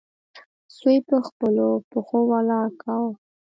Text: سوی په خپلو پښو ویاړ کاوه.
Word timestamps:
سوی 0.77 0.97
په 1.07 1.15
خپلو 1.27 1.67
پښو 1.89 2.19
ویاړ 2.29 2.67
کاوه. 2.81 3.11